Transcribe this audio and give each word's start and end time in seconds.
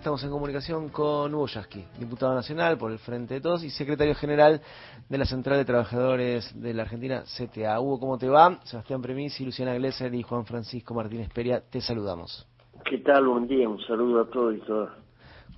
estamos 0.00 0.24
en 0.24 0.30
comunicación 0.30 0.88
con 0.88 1.34
Hugo 1.34 1.46
Yasky, 1.46 1.84
diputado 1.98 2.34
nacional 2.34 2.78
por 2.78 2.90
el 2.90 2.98
Frente 2.98 3.34
de 3.34 3.40
Todos 3.42 3.62
y 3.62 3.68
secretario 3.68 4.14
general 4.14 4.62
de 5.06 5.18
la 5.18 5.26
Central 5.26 5.58
de 5.58 5.66
Trabajadores 5.66 6.58
de 6.58 6.72
la 6.72 6.84
Argentina, 6.84 7.24
CTA. 7.24 7.78
Hugo, 7.78 8.00
¿cómo 8.00 8.16
te 8.16 8.26
va? 8.26 8.60
Sebastián 8.64 9.02
Premisi, 9.02 9.44
Luciana 9.44 9.74
Glesser 9.74 10.14
y 10.14 10.22
Juan 10.22 10.46
Francisco 10.46 10.94
Martínez 10.94 11.28
Peria, 11.34 11.60
te 11.60 11.82
saludamos. 11.82 12.48
¿Qué 12.82 12.96
tal? 13.00 13.26
Buen 13.26 13.46
día, 13.46 13.68
un 13.68 13.78
saludo 13.82 14.22
a 14.22 14.30
todos 14.30 14.54
y 14.56 14.60
todas. 14.60 14.90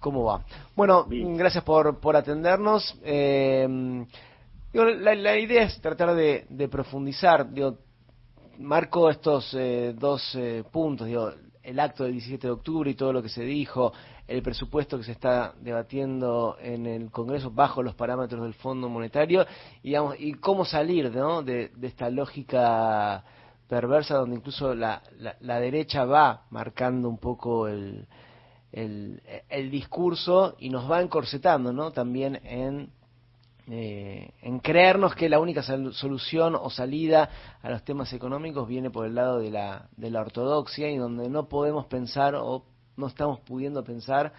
¿Cómo 0.00 0.24
va? 0.24 0.45
Bueno, 0.74 1.06
gracias 1.09 1.63
por, 1.63 2.01
por 2.01 2.17
atendernos. 2.17 2.99
Eh, 3.04 4.04
la, 4.72 5.38
idea 5.38 5.63
es 5.63 5.81
tratar 5.81 6.17
de, 6.17 6.69
profundizar, 6.69 7.49
digo, 7.49 7.79
marco 8.59 9.09
estos 9.09 9.54
eh, 9.54 9.95
dos 9.97 10.35
eh, 10.35 10.65
puntos, 10.69 11.06
digo, 11.06 11.31
el 11.63 11.81
acto 11.81 12.04
del 12.04 12.13
17 12.13 12.47
de 12.47 12.53
octubre 12.53 12.90
y 12.90 12.95
todo 12.95 13.13
lo 13.13 13.22
que 13.22 13.28
se 13.28 13.42
dijo, 13.42 13.92
el 14.26 14.42
presupuesto 14.42 14.99
que 14.99 15.04
se 15.04 15.13
está 15.13 15.54
debatiendo 15.60 16.56
en 16.60 16.86
el 16.86 17.10
Congreso 17.10 17.50
bajo 17.50 17.82
los 17.82 17.95
parámetros 17.95 18.42
del 18.42 18.55
Fondo 18.55 18.88
Monetario 18.88 19.46
y, 19.83 19.88
digamos, 19.88 20.16
y 20.19 20.34
cómo 20.34 20.64
salir 20.64 21.10
¿no? 21.14 21.42
de, 21.42 21.70
esta 21.83 22.10
lógica 22.10 23.24
perversa 23.69 24.16
donde 24.16 24.36
incluso 24.36 24.74
la, 24.74 25.02
la, 25.41 25.60
derecha 25.60 26.05
va 26.05 26.45
marcando 26.50 27.09
un 27.09 27.19
poco 27.19 27.69
el, 27.69 28.06
el, 28.70 29.22
el, 29.48 29.70
discurso 29.70 30.56
y 30.58 30.69
nos 30.69 30.91
va 30.91 31.00
encorsetando 31.00 31.72
¿no? 31.72 31.91
también 31.91 32.38
en 32.44 32.91
eh, 33.70 34.30
en 34.42 34.58
creernos 34.58 35.14
que 35.14 35.28
la 35.28 35.38
única 35.38 35.62
solución 35.62 36.56
o 36.56 36.68
salida 36.70 37.30
a 37.62 37.70
los 37.70 37.84
temas 37.84 38.12
económicos 38.12 38.66
viene 38.66 38.90
por 38.90 39.06
el 39.06 39.14
lado 39.14 39.38
de 39.38 39.50
la, 39.50 39.88
de 39.96 40.10
la 40.10 40.20
ortodoxia 40.20 40.90
y 40.90 40.96
donde 40.96 41.28
no 41.28 41.48
podemos 41.48 41.86
pensar 41.86 42.34
o 42.34 42.64
no 42.96 43.06
estamos 43.06 43.40
pudiendo 43.40 43.84
pensar 43.84 44.32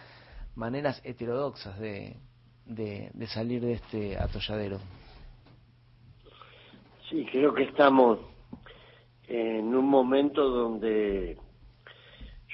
maneras 0.56 1.02
heterodoxas 1.04 1.80
de, 1.80 2.18
de, 2.66 3.12
de 3.14 3.28
salir 3.28 3.62
de 3.62 3.74
este 3.74 4.18
atolladero. 4.18 4.80
Sí, 7.10 7.26
creo 7.32 7.54
que 7.54 7.64
estamos 7.64 8.20
en 9.28 9.74
un 9.74 9.86
momento 9.86 10.50
donde 10.50 11.38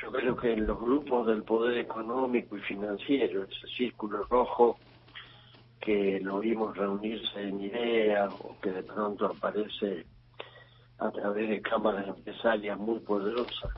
yo 0.02 0.12
creo 0.12 0.36
que 0.36 0.56
los 0.56 0.80
grupos 0.80 1.28
del 1.28 1.44
poder 1.44 1.78
económico 1.78 2.58
y 2.58 2.62
financiero, 2.62 3.44
ese 3.44 3.68
círculo 3.76 4.24
rojo, 4.30 4.78
que 5.80 6.20
lo 6.20 6.40
vimos 6.40 6.76
reunirse 6.76 7.42
en 7.42 7.62
ideas 7.62 8.34
o 8.44 8.56
que 8.62 8.72
de 8.72 8.84
pronto 8.84 9.26
aparece 9.28 10.06
a 10.98 11.12
través 11.12 11.50
de 11.50 11.62
cámaras 11.62 12.08
empresarias 12.08 12.78
muy 12.78 13.00
poderosas, 13.00 13.72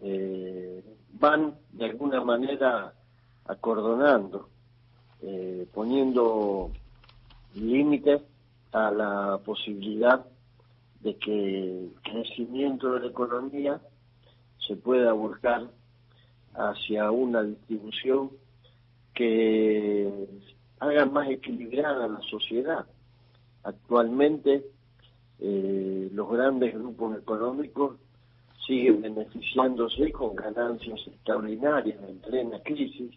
eh, 0.00 0.84
van 1.12 1.54
de 1.72 1.86
alguna 1.86 2.22
manera 2.22 2.92
acordonando, 3.46 4.50
eh, 5.22 5.66
poniendo 5.72 6.70
límites 7.54 8.20
a 8.72 8.90
la 8.90 9.40
posibilidad 9.44 10.26
de 11.00 11.16
que 11.16 11.62
el 11.62 11.94
crecimiento 12.02 12.92
de 12.92 13.00
la 13.00 13.06
economía 13.06 13.80
se 14.66 14.76
pueda 14.76 15.12
buscar 15.12 15.70
hacia 16.54 17.10
una 17.10 17.42
distribución 17.42 18.30
que 19.14 20.26
hagan 20.80 21.12
más 21.12 21.28
equilibrada 21.28 22.08
la 22.08 22.20
sociedad. 22.22 22.86
Actualmente 23.62 24.64
eh, 25.38 26.08
los 26.12 26.30
grandes 26.30 26.74
grupos 26.74 27.18
económicos 27.18 27.96
siguen 28.66 29.02
beneficiándose 29.02 30.10
con 30.12 30.34
ganancias 30.34 31.00
extraordinarias 31.06 31.98
en 32.08 32.18
plena 32.20 32.60
crisis. 32.62 33.12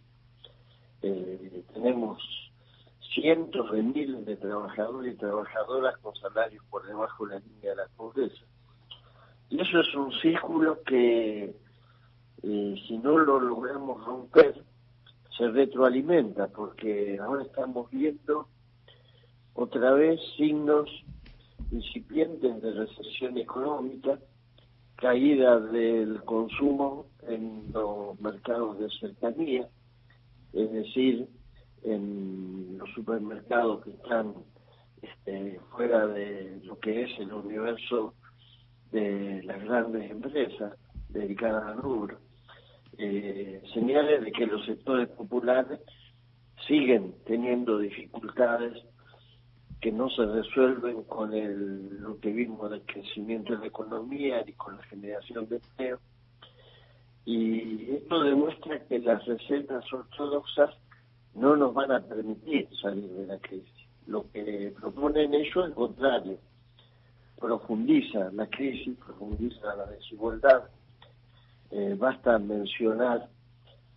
Eh, 1.01 1.63
tenemos 1.73 2.21
cientos 3.13 3.71
de 3.71 3.81
miles 3.81 4.25
de 4.25 4.35
trabajadores 4.35 5.13
y 5.13 5.17
trabajadoras 5.17 5.97
con 5.97 6.15
salarios 6.15 6.63
por 6.69 6.85
debajo 6.85 7.25
de 7.25 7.35
la 7.35 7.39
línea 7.39 7.69
de 7.71 7.75
la 7.77 7.87
pobreza. 7.95 8.43
Y 9.49 9.59
eso 9.59 9.79
es 9.79 9.95
un 9.95 10.11
círculo 10.21 10.81
que, 10.83 11.55
eh, 12.43 12.75
si 12.87 12.97
no 12.99 13.17
lo 13.17 13.39
logramos 13.39 14.03
romper, 14.05 14.63
se 15.39 15.47
retroalimenta, 15.47 16.49
porque 16.49 17.17
ahora 17.17 17.43
estamos 17.43 17.89
viendo 17.91 18.49
otra 19.53 19.93
vez 19.93 20.19
signos 20.35 20.89
incipientes 21.71 22.61
de 22.61 22.71
recesión 22.71 23.37
económica, 23.37 24.19
caída 24.97 25.57
del 25.61 26.21
consumo 26.25 27.05
en 27.25 27.71
los 27.71 28.19
mercados 28.19 28.79
de 28.79 28.89
cercanía, 28.99 29.69
es 30.51 30.71
decir, 30.73 31.29
en 31.83 32.77
los 32.77 32.89
supermercados 32.89 33.85
que 33.85 33.91
están 33.91 34.33
este, 35.01 35.61
fuera 35.71 36.05
de 36.05 36.59
lo 36.65 36.77
que 36.79 37.03
es 37.03 37.17
el 37.17 37.31
universo 37.31 38.13
de 38.91 39.41
las 39.43 39.63
grandes 39.63 40.11
empresas 40.11 40.73
dedicadas 41.07 41.63
al 41.63 41.77
rubro 41.77 42.28
eh, 42.99 43.61
señales 43.73 44.21
de 44.23 44.31
que 44.31 44.45
los 44.45 44.65
sectores 44.65 45.07
populares 45.09 45.79
siguen 46.67 47.15
teniendo 47.25 47.77
dificultades 47.77 48.73
que 49.79 49.91
no 49.91 50.09
se 50.09 50.25
resuelven 50.25 51.03
con 51.03 51.33
el, 51.33 51.97
vimos 52.21 52.69
del 52.69 52.81
crecimiento 52.81 53.53
de 53.53 53.59
la 53.59 53.67
economía 53.67 54.43
ni 54.45 54.51
con 54.53 54.75
la 54.75 54.83
generación 54.83 55.47
de 55.47 55.55
empleo. 55.55 55.99
Y 57.23 57.91
esto 57.95 58.21
demuestra 58.21 58.85
que 58.85 58.99
las 58.99 59.25
recetas 59.25 59.85
ortodoxas 59.93 60.71
no 61.35 61.55
nos 61.55 61.73
van 61.73 61.91
a 61.91 62.01
permitir 62.01 62.67
salir 62.81 63.09
de 63.09 63.27
la 63.27 63.37
crisis. 63.39 63.87
Lo 64.07 64.29
que 64.31 64.73
proponen 64.77 65.33
ellos 65.33 65.69
es 65.69 65.73
contrario. 65.73 66.37
Profundiza 67.39 68.31
la 68.33 68.47
crisis, 68.47 68.97
profundiza 68.97 69.75
la 69.75 69.85
desigualdad, 69.85 70.63
eh, 71.71 71.95
basta 71.97 72.39
mencionar 72.39 73.29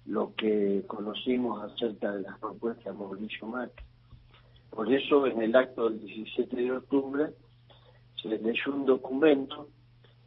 lo 0.06 0.34
que 0.34 0.84
conocimos 0.87 1.62
acerca 1.72 2.12
de 2.12 2.22
las 2.22 2.38
propuestas 2.38 2.84
de 2.84 2.93
Mauricio 2.93 3.47
Macri. 3.47 3.84
Por 4.71 4.93
eso 4.93 5.27
en 5.27 5.43
el 5.43 5.55
acto 5.55 5.88
del 5.88 6.00
17 6.00 6.56
de 6.56 6.72
octubre 6.72 7.31
se 8.21 8.28
leyó 8.28 8.75
un 8.75 8.87
documento 8.87 9.69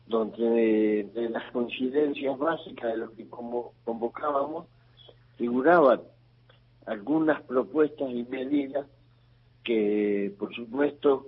donde 0.08 1.10
de, 1.14 1.30
las 1.30 1.52
coincidencias 1.52 2.38
básicas 2.38 2.92
de 2.92 2.98
lo 2.98 3.12
que 3.14 3.28
convocábamos 3.28 4.68
figuraban 5.38 6.02
algunas 6.86 7.42
propuestas 7.44 8.10
y 8.12 8.24
medidas 8.24 8.86
que 9.64 10.34
por 10.38 10.54
supuesto 10.54 11.28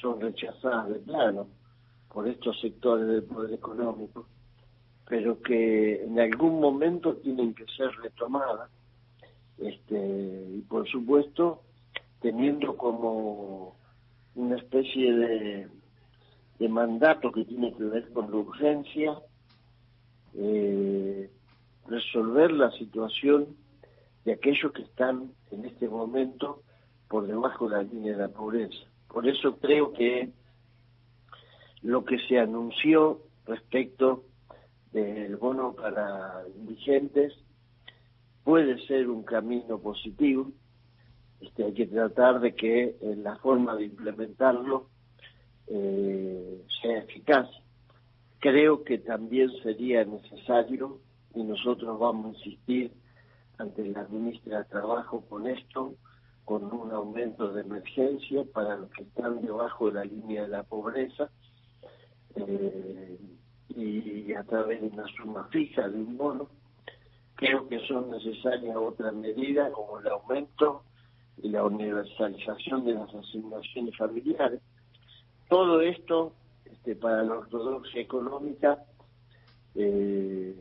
son 0.00 0.20
rechazadas 0.20 0.90
de 0.90 1.00
plano 1.00 1.48
por 2.12 2.28
estos 2.28 2.60
sectores 2.60 3.08
del 3.08 3.24
poder 3.24 3.52
económico 3.52 4.26
pero 5.08 5.40
que 5.40 6.02
en 6.02 6.18
algún 6.18 6.60
momento 6.60 7.16
tienen 7.16 7.54
que 7.54 7.66
ser 7.76 7.90
retomadas, 8.02 8.70
este, 9.58 10.46
y 10.56 10.60
por 10.62 10.88
supuesto 10.88 11.62
teniendo 12.20 12.76
como 12.78 13.76
una 14.34 14.56
especie 14.56 15.12
de, 15.12 15.68
mandato 16.70 17.30
que 17.30 17.44
tiene 17.44 17.74
que 17.74 17.84
ver 17.84 18.10
con 18.14 18.30
la 18.30 18.38
urgencia, 18.38 19.18
eh, 20.32 21.30
resolver 21.86 22.50
la 22.50 22.70
situación 22.72 23.48
de 24.24 24.32
aquellos 24.32 24.72
que 24.72 24.80
están 24.80 25.30
en 25.50 25.66
este 25.66 25.86
momento 25.86 26.62
por 27.08 27.26
debajo 27.26 27.68
de 27.68 27.76
la 27.76 27.82
línea 27.82 28.12
de 28.12 28.22
la 28.22 28.28
pobreza. 28.28 28.78
Por 29.08 29.28
eso 29.28 29.58
creo 29.58 29.92
que 29.92 30.30
lo 31.82 32.06
que 32.06 32.18
se 32.26 32.38
anunció 32.38 33.20
respecto 33.44 34.24
del 34.94 35.36
bono 35.36 35.74
para 35.74 36.44
indigentes 36.56 37.34
puede 38.44 38.78
ser 38.86 39.10
un 39.10 39.24
camino 39.24 39.78
positivo. 39.78 40.52
Este, 41.40 41.64
hay 41.64 41.74
que 41.74 41.86
tratar 41.86 42.40
de 42.40 42.54
que 42.54 42.96
eh, 43.00 43.16
la 43.16 43.36
forma 43.36 43.74
de 43.76 43.86
implementarlo 43.86 44.88
eh, 45.66 46.64
sea 46.80 46.98
eficaz. 46.98 47.48
Creo 48.38 48.84
que 48.84 48.98
también 48.98 49.50
sería 49.62 50.04
necesario, 50.04 51.00
y 51.34 51.42
nosotros 51.42 51.98
vamos 51.98 52.26
a 52.26 52.38
insistir 52.38 52.92
ante 53.58 53.84
la 53.86 54.06
ministra 54.08 54.58
de 54.58 54.64
Trabajo 54.66 55.24
con 55.28 55.46
esto, 55.46 55.94
con 56.44 56.64
un 56.72 56.92
aumento 56.92 57.52
de 57.52 57.62
emergencia 57.62 58.44
para 58.52 58.76
los 58.76 58.90
que 58.90 59.02
están 59.02 59.40
debajo 59.40 59.88
de 59.88 59.94
la 59.94 60.04
línea 60.04 60.42
de 60.42 60.48
la 60.48 60.62
pobreza. 60.62 61.30
Eh, 62.36 63.18
y 63.76 64.32
a 64.34 64.42
través 64.44 64.80
de 64.80 64.88
una 64.88 65.06
suma 65.16 65.44
fija 65.50 65.88
de 65.88 65.98
un 65.98 66.16
bono. 66.16 66.48
Creo 67.34 67.68
que 67.68 67.80
son 67.86 68.10
necesarias 68.10 68.76
otras 68.76 69.12
medidas 69.14 69.72
como 69.72 69.98
el 69.98 70.06
aumento 70.08 70.84
y 71.42 71.48
la 71.48 71.64
universalización 71.64 72.84
de 72.84 72.94
las 72.94 73.12
asignaciones 73.14 73.96
familiares. 73.96 74.60
Todo 75.48 75.80
esto 75.80 76.32
este, 76.64 76.94
para 76.96 77.22
la 77.24 77.38
ortodoxia 77.38 78.00
económica 78.00 78.84
eh, 79.74 80.54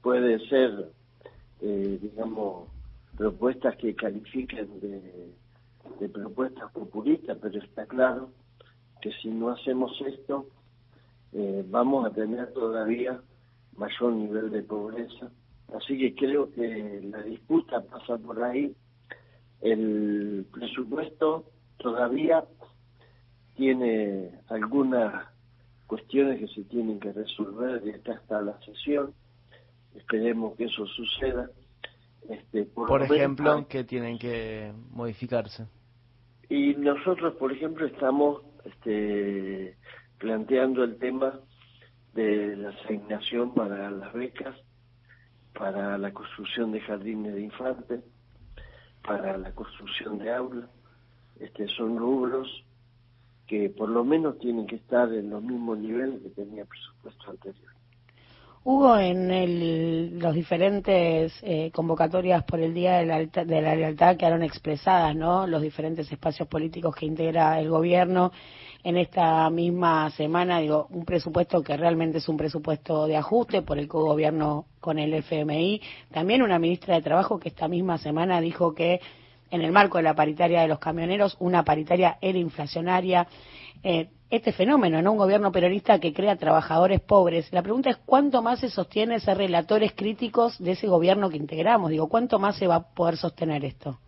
puede 0.00 0.38
ser 0.48 0.90
eh, 1.60 1.98
digamos, 2.00 2.68
propuestas 3.16 3.76
que 3.76 3.94
califiquen 3.94 4.80
de, 4.80 5.32
de 6.00 6.08
propuestas 6.08 6.70
populistas, 6.72 7.38
pero 7.40 7.58
está 7.58 7.86
claro 7.86 8.30
que 9.00 9.10
si 9.22 9.28
no 9.28 9.50
hacemos 9.50 9.92
esto, 10.06 10.46
eh, 11.38 11.62
vamos 11.68 12.06
a 12.06 12.10
tener 12.10 12.50
todavía 12.54 13.20
mayor 13.76 14.12
nivel 14.14 14.50
de 14.50 14.62
pobreza. 14.62 15.30
Así 15.76 15.98
que 15.98 16.14
creo 16.14 16.50
que 16.50 17.02
la 17.10 17.22
disputa 17.22 17.82
pasa 17.82 18.16
por 18.16 18.42
ahí. 18.42 18.74
El 19.60 20.46
presupuesto 20.50 21.44
todavía 21.76 22.42
tiene 23.54 24.30
algunas 24.48 25.28
cuestiones 25.86 26.40
que 26.40 26.48
se 26.48 26.64
tienen 26.64 26.98
que 27.00 27.12
resolver 27.12 27.82
de 27.82 27.96
acá 27.96 28.14
hasta 28.14 28.40
la 28.40 28.58
sesión. 28.62 29.12
Esperemos 29.94 30.56
que 30.56 30.64
eso 30.64 30.86
suceda. 30.86 31.50
Este, 32.30 32.64
por, 32.64 33.02
ejemplo, 33.02 33.68
que 33.68 33.84
tienen 33.84 34.18
que 34.18 34.72
modificarse. 34.90 35.66
Y 36.48 36.74
nosotros, 36.76 37.34
por 37.34 37.52
ejemplo, 37.52 37.86
estamos 37.86 38.42
este, 38.64 39.76
planteando 40.18 40.84
el 40.84 40.98
tema 40.98 41.40
de 42.14 42.56
la 42.56 42.70
asignación 42.70 43.54
para 43.54 43.90
las 43.90 44.12
becas, 44.12 44.56
para 45.52 45.98
la 45.98 46.12
construcción 46.12 46.72
de 46.72 46.80
jardines 46.80 47.34
de 47.34 47.42
infantes, 47.42 48.00
para 49.02 49.36
la 49.36 49.52
construcción 49.52 50.18
de 50.18 50.32
aulas. 50.32 50.68
Este, 51.38 51.68
son 51.68 51.98
rubros 51.98 52.48
que 53.46 53.70
por 53.70 53.88
lo 53.88 54.04
menos 54.04 54.38
tienen 54.38 54.66
que 54.66 54.76
estar 54.76 55.12
en 55.12 55.30
los 55.30 55.42
mismos 55.42 55.78
niveles 55.78 56.20
que 56.22 56.30
tenía 56.30 56.62
el 56.62 56.68
presupuesto 56.68 57.30
anterior. 57.30 57.72
Hubo 58.64 58.98
en 58.98 59.30
el, 59.30 60.18
los 60.18 60.34
diferentes 60.34 61.32
eh, 61.42 61.70
convocatorias 61.72 62.42
por 62.42 62.58
el 62.58 62.74
Día 62.74 62.96
de 62.96 63.06
la, 63.06 63.24
de 63.24 63.62
la 63.62 63.76
Lealtad 63.76 64.16
quedaron 64.16 64.42
expresadas, 64.42 65.14
¿no? 65.14 65.46
Los 65.46 65.62
diferentes 65.62 66.10
espacios 66.10 66.48
políticos 66.48 66.96
que 66.96 67.06
integra 67.06 67.60
el 67.60 67.68
gobierno 67.68 68.32
en 68.86 68.96
esta 68.96 69.50
misma 69.50 70.10
semana, 70.10 70.60
digo, 70.60 70.86
un 70.90 71.04
presupuesto 71.04 71.60
que 71.60 71.76
realmente 71.76 72.18
es 72.18 72.28
un 72.28 72.36
presupuesto 72.36 73.08
de 73.08 73.16
ajuste 73.16 73.62
por 73.62 73.80
el 73.80 73.88
gobierno 73.88 74.66
con 74.78 75.00
el 75.00 75.12
FMI. 75.12 75.82
También 76.12 76.40
una 76.40 76.60
ministra 76.60 76.94
de 76.94 77.02
Trabajo 77.02 77.40
que 77.40 77.48
esta 77.48 77.66
misma 77.66 77.98
semana 77.98 78.40
dijo 78.40 78.76
que 78.76 79.00
en 79.50 79.62
el 79.62 79.72
marco 79.72 79.96
de 79.98 80.04
la 80.04 80.14
paritaria 80.14 80.60
de 80.60 80.68
los 80.68 80.78
camioneros, 80.78 81.36
una 81.40 81.64
paritaria 81.64 82.18
era 82.20 82.38
inflacionaria. 82.38 83.26
Eh, 83.82 84.08
este 84.30 84.52
fenómeno, 84.52 85.02
¿no? 85.02 85.10
Un 85.10 85.18
gobierno 85.18 85.50
peronista 85.50 85.98
que 85.98 86.12
crea 86.12 86.36
trabajadores 86.36 87.00
pobres. 87.00 87.52
La 87.52 87.62
pregunta 87.62 87.90
es 87.90 87.96
cuánto 87.96 88.40
más 88.40 88.60
se 88.60 88.70
sostiene 88.70 89.18
ser 89.18 89.38
relatores 89.38 89.94
críticos 89.96 90.60
de 90.60 90.72
ese 90.72 90.86
gobierno 90.86 91.28
que 91.28 91.38
integramos. 91.38 91.90
Digo, 91.90 92.08
¿cuánto 92.08 92.38
más 92.38 92.56
se 92.56 92.68
va 92.68 92.76
a 92.76 92.94
poder 92.94 93.16
sostener 93.16 93.64
esto? 93.64 93.98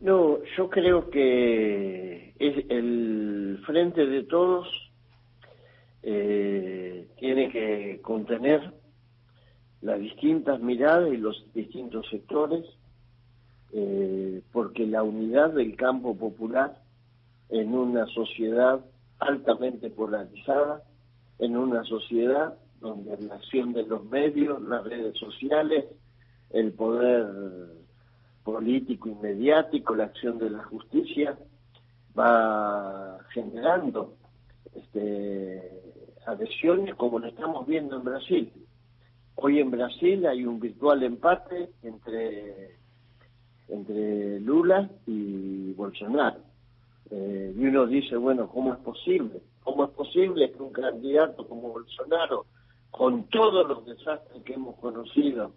No, 0.00 0.38
yo 0.56 0.70
creo 0.70 1.10
que 1.10 2.34
el 2.38 3.62
frente 3.66 4.06
de 4.06 4.22
todos 4.24 4.66
eh, 6.02 7.06
tiene 7.18 7.50
que 7.50 8.00
contener 8.02 8.72
las 9.82 10.00
distintas 10.00 10.60
miradas 10.60 11.12
y 11.12 11.18
los 11.18 11.44
distintos 11.52 12.08
sectores, 12.08 12.64
eh, 13.72 14.42
porque 14.52 14.86
la 14.86 15.02
unidad 15.02 15.50
del 15.50 15.76
campo 15.76 16.16
popular 16.16 16.80
en 17.50 17.74
una 17.74 18.06
sociedad 18.06 18.80
altamente 19.18 19.90
polarizada, 19.90 20.82
en 21.38 21.56
una 21.56 21.84
sociedad 21.84 22.54
donde 22.80 23.18
la 23.20 23.34
acción 23.34 23.74
de 23.74 23.84
los 23.84 24.04
medios, 24.06 24.62
las 24.62 24.82
redes 24.84 25.18
sociales, 25.18 25.84
el 26.50 26.72
poder 26.72 27.26
político 28.42 29.08
y 29.08 29.14
mediático, 29.14 29.94
la 29.94 30.04
acción 30.04 30.38
de 30.38 30.50
la 30.50 30.64
justicia, 30.64 31.38
va 32.18 33.18
generando 33.32 34.14
este, 34.74 35.82
adhesiones 36.26 36.94
como 36.94 37.18
lo 37.18 37.26
estamos 37.28 37.66
viendo 37.66 37.96
en 37.96 38.04
Brasil. 38.04 38.52
Hoy 39.36 39.60
en 39.60 39.70
Brasil 39.70 40.26
hay 40.26 40.44
un 40.44 40.60
virtual 40.60 41.02
empate 41.02 41.70
entre, 41.82 42.76
entre 43.68 44.40
Lula 44.40 44.90
y 45.06 45.72
Bolsonaro. 45.72 46.40
Eh, 47.10 47.54
y 47.56 47.64
uno 47.64 47.86
dice, 47.86 48.16
bueno, 48.16 48.48
¿cómo 48.48 48.72
es 48.72 48.78
posible? 48.80 49.40
¿Cómo 49.64 49.84
es 49.84 49.90
posible 49.90 50.52
que 50.52 50.62
un 50.62 50.72
candidato 50.72 51.46
como 51.46 51.70
Bolsonaro, 51.70 52.46
con 52.90 53.24
todos 53.24 53.66
los 53.66 53.86
desastres 53.86 54.42
que 54.44 54.54
hemos 54.54 54.76
conocido, 54.76 55.52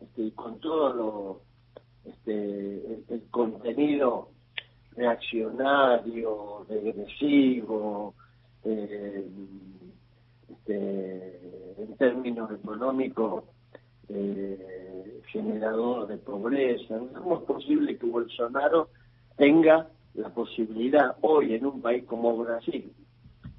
este, 0.00 0.22
y 0.22 0.30
con 0.32 0.58
todo 0.60 0.92
lo, 0.94 1.40
este, 2.08 3.02
el, 3.08 3.22
contenido 3.30 4.30
reaccionario, 4.96 6.66
regresivo, 6.68 8.14
eh, 8.64 9.26
este, 10.50 11.40
en 11.78 11.96
términos 11.96 12.50
económicos, 12.50 13.44
eh, 14.08 15.20
generador 15.26 16.08
de 16.08 16.16
pobreza. 16.16 16.98
¿Cómo 17.14 17.38
es 17.38 17.42
posible 17.44 17.96
que 17.96 18.06
Bolsonaro 18.06 18.88
tenga 19.36 19.88
la 20.14 20.30
posibilidad 20.30 21.16
hoy 21.20 21.54
en 21.54 21.66
un 21.66 21.80
país 21.80 22.04
como 22.04 22.36
Brasil, 22.36 22.92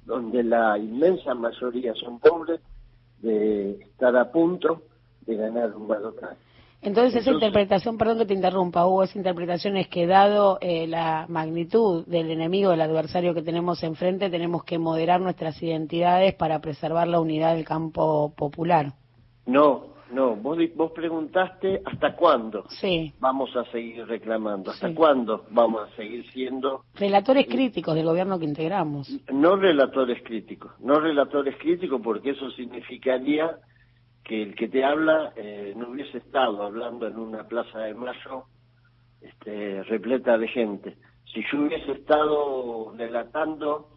donde 0.04 0.42
la 0.42 0.76
inmensa 0.76 1.34
mayoría 1.34 1.94
son 1.94 2.18
pobres, 2.18 2.60
de 3.22 3.72
estar 3.72 4.16
a 4.16 4.30
punto 4.30 4.82
de 5.26 5.36
ganar 5.36 5.74
un 5.76 5.86
balotaje. 5.86 6.36
Entonces, 6.82 7.20
esa 7.20 7.32
interpretación, 7.32 7.98
perdón 7.98 8.18
que 8.18 8.26
te 8.26 8.34
interrumpa, 8.34 8.86
Hugo, 8.86 9.02
esa 9.02 9.18
interpretación 9.18 9.76
es 9.76 9.88
que 9.88 10.06
dado 10.06 10.58
eh, 10.62 10.86
la 10.86 11.26
magnitud 11.28 12.06
del 12.06 12.30
enemigo, 12.30 12.70
del 12.70 12.80
adversario 12.80 13.34
que 13.34 13.42
tenemos 13.42 13.82
enfrente, 13.82 14.30
tenemos 14.30 14.64
que 14.64 14.78
moderar 14.78 15.20
nuestras 15.20 15.62
identidades 15.62 16.34
para 16.34 16.60
preservar 16.60 17.06
la 17.06 17.20
unidad 17.20 17.54
del 17.54 17.66
campo 17.66 18.32
popular. 18.34 18.94
No, 19.44 19.90
no, 20.10 20.36
vos, 20.36 20.58
vos 20.74 20.92
preguntaste 20.92 21.82
hasta 21.84 22.16
cuándo 22.16 22.64
sí. 22.70 23.12
vamos 23.20 23.54
a 23.54 23.64
seguir 23.70 24.06
reclamando, 24.06 24.70
hasta 24.70 24.92
cuándo 24.94 25.44
vamos 25.50 25.82
a 25.82 25.96
seguir 25.96 26.28
siendo... 26.32 26.84
Relatores 26.94 27.46
críticos 27.46 27.94
del 27.94 28.06
gobierno 28.06 28.38
que 28.38 28.46
integramos. 28.46 29.08
No 29.30 29.56
relatores 29.56 30.22
críticos, 30.24 30.72
no 30.80 30.98
relatores 30.98 31.56
críticos 31.58 32.00
porque 32.02 32.30
eso 32.30 32.50
significaría 32.52 33.58
que 34.30 34.44
el 34.44 34.54
que 34.54 34.68
te 34.68 34.84
habla 34.84 35.32
eh, 35.34 35.74
no 35.76 35.90
hubiese 35.90 36.18
estado 36.18 36.62
hablando 36.62 37.08
en 37.08 37.18
una 37.18 37.48
plaza 37.48 37.80
de 37.80 37.94
mayo 37.94 38.44
este, 39.20 39.82
repleta 39.82 40.38
de 40.38 40.46
gente. 40.46 40.96
Si 41.24 41.42
yo 41.50 41.62
hubiese 41.62 41.90
estado 41.90 42.94
relatando 42.96 43.88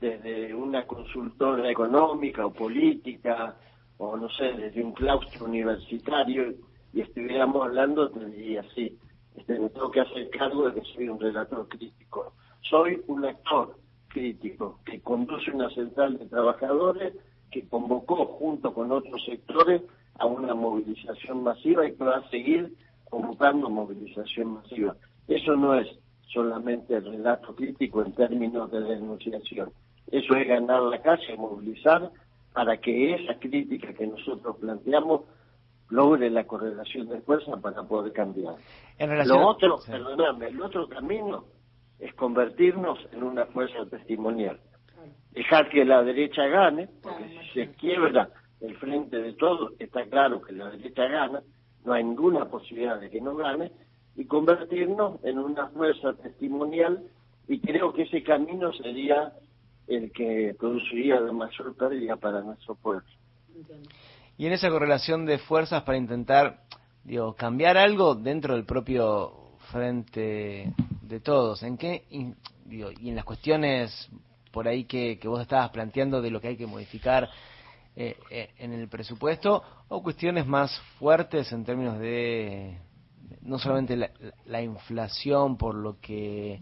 desde 0.00 0.54
una 0.54 0.86
consultora 0.86 1.70
económica 1.70 2.46
o 2.46 2.52
política, 2.54 3.56
o 3.98 4.16
no 4.16 4.30
sé, 4.30 4.54
desde 4.54 4.82
un 4.82 4.92
claustro 4.92 5.44
universitario 5.44 6.54
y 6.94 7.02
estuviéramos 7.02 7.66
hablando, 7.66 8.08
te 8.08 8.24
diría, 8.24 8.64
sí, 8.74 8.98
este, 9.36 9.58
me 9.58 9.68
tengo 9.68 9.90
que 9.90 10.00
hacer 10.00 10.30
cargo 10.30 10.70
de 10.70 10.80
que 10.80 10.86
soy 10.94 11.10
un 11.10 11.20
relator 11.20 11.68
crítico. 11.68 12.32
Soy 12.62 13.02
un 13.06 13.26
actor 13.26 13.76
crítico 14.08 14.80
que 14.82 15.02
conduce 15.02 15.50
una 15.50 15.68
central 15.68 16.16
de 16.16 16.24
trabajadores 16.24 17.12
que 17.54 17.68
convocó 17.68 18.26
junto 18.26 18.74
con 18.74 18.90
otros 18.90 19.24
sectores 19.24 19.80
a 20.18 20.26
una 20.26 20.54
movilización 20.54 21.44
masiva 21.44 21.86
y 21.86 21.94
que 21.94 22.02
va 22.02 22.16
a 22.16 22.28
seguir 22.28 22.74
convocando 23.08 23.70
movilización 23.70 24.54
masiva. 24.54 24.96
Eso 25.28 25.54
no 25.54 25.78
es 25.78 25.86
solamente 26.32 26.96
el 26.96 27.04
relato 27.04 27.54
crítico 27.54 28.02
en 28.02 28.12
términos 28.12 28.72
de 28.72 28.80
denunciación. 28.80 29.70
Eso 30.10 30.34
es 30.34 30.48
ganar 30.48 30.82
la 30.82 31.00
calle, 31.00 31.36
movilizar 31.36 32.10
para 32.52 32.76
que 32.78 33.14
esa 33.14 33.38
crítica 33.38 33.94
que 33.94 34.08
nosotros 34.08 34.56
planteamos 34.56 35.22
logre 35.90 36.28
la 36.30 36.44
correlación 36.44 37.08
de 37.08 37.20
fuerza 37.20 37.56
para 37.58 37.84
poder 37.84 38.12
cambiar. 38.12 38.56
Lo 38.98 39.46
otro, 39.46 39.78
perdóname, 39.86 40.48
el 40.48 40.60
otro 40.60 40.88
camino 40.88 41.44
es 42.00 42.12
convertirnos 42.14 42.98
en 43.12 43.22
una 43.22 43.46
fuerza 43.46 43.86
testimonial. 43.88 44.58
Dejar 45.30 45.68
que 45.68 45.84
la 45.84 46.02
derecha 46.02 46.46
gane, 46.46 46.88
porque 47.18 47.40
si 47.40 47.60
se 47.60 47.72
quiebra 47.72 48.28
el 48.60 48.76
frente 48.76 49.18
de 49.18 49.32
todos, 49.34 49.72
está 49.78 50.04
claro 50.06 50.40
que 50.42 50.52
la 50.52 50.70
derecha 50.70 51.06
gana, 51.06 51.42
no 51.84 51.92
hay 51.92 52.04
ninguna 52.04 52.46
posibilidad 52.46 53.00
de 53.00 53.10
que 53.10 53.20
no 53.20 53.36
gane, 53.36 53.72
y 54.16 54.24
convertirnos 54.26 55.22
en 55.24 55.38
una 55.38 55.68
fuerza 55.68 56.14
testimonial, 56.14 57.02
y 57.48 57.60
creo 57.60 57.92
que 57.92 58.02
ese 58.02 58.22
camino 58.22 58.72
sería 58.72 59.32
el 59.86 60.12
que 60.12 60.54
produciría 60.58 61.20
la 61.20 61.32
mayor 61.32 61.76
pérdida 61.76 62.16
para 62.16 62.40
nuestro 62.40 62.74
pueblo. 62.74 63.04
Y 64.38 64.46
en 64.46 64.52
esa 64.52 64.70
correlación 64.70 65.26
de 65.26 65.38
fuerzas 65.38 65.82
para 65.82 65.98
intentar 65.98 66.60
digo, 67.04 67.34
cambiar 67.34 67.76
algo 67.76 68.14
dentro 68.14 68.54
del 68.54 68.64
propio 68.64 69.32
frente 69.70 70.72
de 71.02 71.20
todos, 71.20 71.62
¿en 71.62 71.76
qué 71.76 72.04
digo, 72.64 72.90
y 72.98 73.10
en 73.10 73.16
las 73.16 73.24
cuestiones 73.24 74.08
por 74.54 74.68
ahí 74.68 74.84
que, 74.84 75.18
vos 75.24 75.42
estabas 75.42 75.70
planteando 75.70 76.22
de 76.22 76.30
lo 76.30 76.40
que 76.40 76.48
hay 76.48 76.56
que 76.56 76.66
modificar 76.66 77.28
en 77.96 78.72
el 78.72 78.88
presupuesto 78.88 79.62
o 79.88 80.02
cuestiones 80.02 80.46
más 80.46 80.76
fuertes 80.98 81.52
en 81.52 81.64
términos 81.64 81.98
de 81.98 82.78
no 83.42 83.58
solamente 83.58 83.96
la, 84.46 84.62
inflación 84.62 85.56
por 85.56 85.74
lo 85.74 86.00
que 86.00 86.60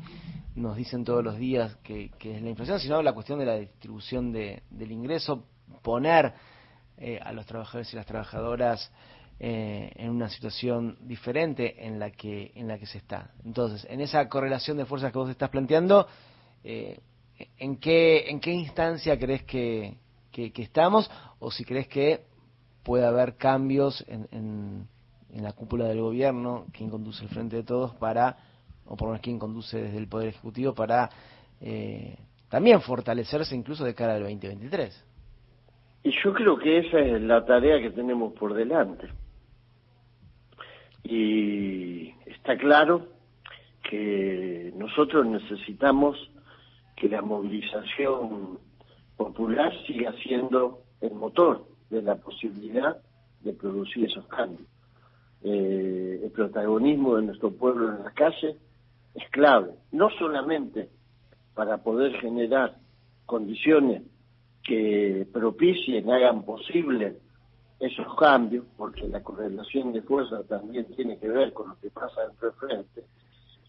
nos 0.55 0.77
dicen 0.77 1.05
todos 1.05 1.23
los 1.23 1.37
días 1.37 1.77
que, 1.83 2.11
es 2.21 2.43
la 2.43 2.51
inflación, 2.51 2.81
sino 2.81 3.03
la 3.03 3.13
cuestión 3.13 3.39
de 3.39 3.47
la 3.47 3.57
distribución 3.57 4.33
de, 4.33 4.63
del 4.71 4.93
ingreso, 4.93 5.47
poner 5.83 6.35
eh, 6.99 7.19
a 7.23 7.33
los 7.33 7.47
trabajadores 7.47 7.93
y 7.93 7.97
las 7.97 8.07
trabajadoras 8.07 8.93
eh, 9.39 9.91
en 9.97 10.11
una 10.11 10.29
situación 10.29 10.99
diferente 11.01 11.87
en 11.87 11.99
la 11.99 12.11
que 12.11 12.53
en 12.55 12.69
la 12.69 12.79
que 12.79 12.87
se 12.87 12.99
está. 12.99 13.31
Entonces, 13.45 13.87
en 13.91 14.01
esa 14.01 14.29
correlación 14.29 14.77
de 14.77 14.85
fuerzas 14.85 15.11
que 15.11 15.19
vos 15.19 15.31
estás 15.31 15.51
planteando, 15.51 16.07
eh, 16.65 17.01
¿en 17.59 17.77
qué 17.77 18.31
en 18.31 18.41
qué 18.41 18.53
instancia 18.53 19.19
crees 19.19 19.43
que, 19.45 19.97
que, 20.31 20.53
estamos 20.57 21.11
o 21.39 21.51
si 21.51 21.65
crees 21.65 21.89
que 21.89 22.25
puede 22.83 23.07
haber 23.07 23.37
cambios 23.37 24.05
en 24.09 24.89
en 25.33 25.43
la 25.43 25.53
cúpula 25.53 25.87
del 25.87 26.01
gobierno, 26.01 26.67
quien 26.73 26.91
conduce 26.91 27.25
el 27.25 27.31
Frente 27.31 27.57
de 27.57 27.63
Todos 27.65 27.95
para, 27.95 28.37
o 28.85 28.97
por 28.97 29.09
lo 29.09 29.13
menos 29.13 29.23
quien 29.23 29.39
conduce 29.39 29.81
desde 29.81 29.99
el 29.99 30.09
Poder 30.09 30.29
Ejecutivo 30.29 30.75
para 30.75 31.09
eh, 31.61 32.17
también 32.49 32.81
fortalecerse 32.83 33.57
incluso 33.57 33.85
de 33.85 33.95
cara 33.95 34.15
al 34.15 34.23
2023. 34.23 35.07
Y 36.05 36.11
yo 36.23 36.35
creo 36.35 36.59
que 36.59 36.79
esa 36.79 36.99
es 36.99 37.23
la 37.23 37.45
tarea 37.45 37.81
que 37.81 37.91
tenemos 37.91 38.33
por 38.35 38.55
delante. 38.55 39.09
Y 41.05 42.11
está 42.27 42.57
claro 42.59 43.07
que 43.89 44.73
nosotros 44.77 45.27
necesitamos 45.27 46.31
que 47.03 47.09
la 47.09 47.21
movilización 47.21 48.61
popular 49.17 49.73
siga 49.89 50.15
siendo 50.23 50.85
el 51.01 51.13
motor 51.13 51.67
de 51.91 52.01
la 52.01 52.15
posibilidad 52.15 52.97
de 53.41 53.53
producir 53.55 54.05
esos 54.05 54.25
cambios. 54.29 54.69
Eh, 55.43 56.21
el 56.23 56.31
protagonismo 56.31 57.17
de 57.17 57.23
nuestro 57.23 57.51
pueblo 57.51 57.89
en 57.89 58.05
la 58.05 58.13
calle 58.13 58.57
es 59.17 59.29
clave, 59.33 59.73
no 59.91 60.11
solamente 60.11 60.91
para 61.55 61.79
poder 61.79 62.13
generar 62.21 62.77
condiciones 63.27 64.05
que 64.63 65.27
propicien, 65.33 66.09
hagan 66.09 66.45
posible 66.45 67.17
esos 67.81 68.15
cambios, 68.15 68.65
porque 68.77 69.09
la 69.09 69.25
correlación 69.25 69.93
de 69.93 70.03
fuerza 70.03 70.45
también 70.45 70.87
tiene 70.95 71.19
que 71.19 71.29
ver 71.29 71.53
con 71.53 71.71
lo 71.71 71.81
que 71.81 71.91
pasa 71.91 72.29
dentro 72.29 72.49
del 72.51 72.59
frente, 72.61 73.05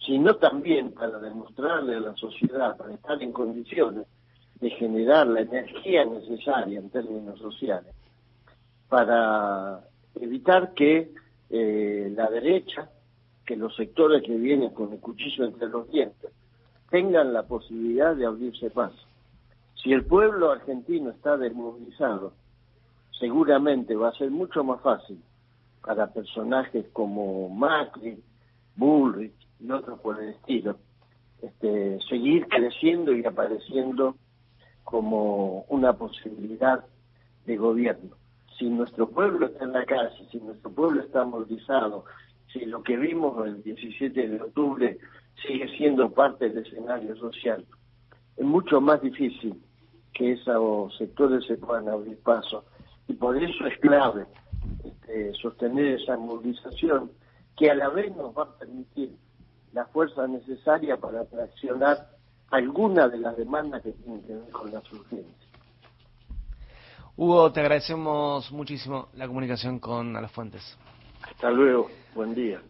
sino 0.06 0.36
también 0.36 0.92
para 0.92 1.20
demostrarle 1.20 1.96
a 1.96 2.00
la 2.00 2.16
sociedad, 2.16 2.76
para 2.78 2.94
estar 2.94 3.22
en 3.22 3.32
condiciones 3.32 4.06
de 4.60 4.70
generar 4.72 5.28
la 5.28 5.42
energía 5.42 6.06
necesaria 6.06 6.80
en 6.80 6.90
términos 6.90 7.40
sociales, 7.40 7.94
para 8.90 9.82
evitar 10.16 10.74
que 10.74 11.12
eh, 11.50 12.14
la 12.16 12.30
derecha, 12.30 12.90
que 13.46 13.56
los 13.56 13.76
sectores 13.76 14.24
que 14.24 14.36
vienen 14.36 14.72
con 14.72 14.94
el 14.94 15.00
cuchillo 15.00 15.46
entre 15.46 15.68
los 15.68 15.90
dientes 15.90 16.32
tengan 16.90 17.34
la 17.34 17.44
posibilidad 17.44 18.16
de 18.16 18.26
abrirse 18.26 18.70
paso. 18.70 19.08
Si 19.76 19.92
el 19.92 20.06
pueblo 20.06 20.52
argentino 20.52 21.10
está 21.10 21.38
desmovilizado, 21.38 22.34
seguramente 23.20 23.96
va 23.96 24.10
a 24.10 24.14
ser 24.14 24.32
mucho 24.32 24.64
más 24.64 24.82
fácil 24.82 25.22
para 25.84 26.08
personajes 26.08 26.86
como 26.94 27.50
Macri, 27.50 28.22
Bullrich 28.76 29.34
y 29.64 29.72
otros 29.72 30.00
por 30.00 30.22
el 30.22 30.30
estilo, 30.30 30.78
este, 31.42 32.00
seguir 32.10 32.48
creciendo 32.48 33.14
y 33.14 33.26
apareciendo 33.26 34.16
como 34.84 35.66
una 35.70 35.94
posibilidad 35.94 36.84
de 37.46 37.58
gobierno. 37.58 38.16
Si 38.58 38.66
nuestro 38.66 39.10
pueblo 39.10 39.48
está 39.48 39.64
en 39.64 39.74
la 39.74 39.86
calle, 39.86 40.28
si 40.32 40.38
nuestro 40.40 40.72
pueblo 40.72 41.02
está 41.02 41.24
movilizado, 41.24 42.06
si 42.52 42.66
lo 42.66 42.84
que 42.84 42.98
vimos 42.98 43.46
el 43.48 43.64
17 43.64 44.28
de 44.28 44.42
octubre 44.42 44.98
sigue 45.46 45.68
siendo 45.78 46.12
parte 46.12 46.50
del 46.50 46.66
escenario 46.66 47.16
social, 47.16 47.66
es 48.38 48.46
mucho 48.46 48.82
más 48.82 49.02
difícil 49.02 49.62
que 50.14 50.34
esos 50.34 50.96
sectores 50.98 51.46
se 51.46 51.58
puedan 51.58 51.90
abrir 51.90 52.18
paso. 52.20 52.66
Y 53.08 53.14
por 53.14 53.42
eso 53.42 53.66
es 53.66 53.78
clave 53.80 54.26
este, 54.84 55.34
sostener 55.36 56.00
esa 56.00 56.18
movilización 56.18 57.12
que 57.58 57.72
a 57.72 57.76
la 57.76 57.90
vez 57.90 58.16
nos 58.16 58.36
va 58.38 58.44
a 58.44 58.58
permitir 58.58 59.16
la 59.74 59.86
fuerza 59.86 60.28
necesaria 60.28 60.98
para 60.98 61.26
traccionar 61.26 62.10
algunas 62.52 63.12
de 63.12 63.18
las 63.18 63.36
demandas 63.36 63.82
que 63.82 63.92
tienen 63.92 64.22
que 64.24 64.34
ver 64.36 64.52
con 64.52 64.72
las 64.72 64.92
urgencias. 64.94 65.36
Hugo, 67.16 67.52
te 67.52 67.60
agradecemos 67.60 68.52
muchísimo 68.52 69.10
la 69.14 69.28
comunicación 69.28 69.80
con 69.80 70.16
A 70.16 70.22
las 70.22 70.32
Fuentes. 70.32 70.78
Hasta 71.22 71.52
luego, 71.52 71.90
buen 72.16 72.34
día. 72.34 72.62